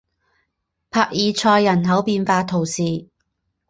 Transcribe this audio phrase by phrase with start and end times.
[0.89, 3.05] 帕尔塞人口变化图示